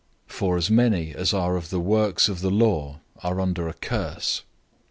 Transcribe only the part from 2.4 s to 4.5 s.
the law are under a curse.